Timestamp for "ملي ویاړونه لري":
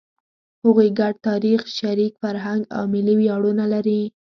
2.93-4.01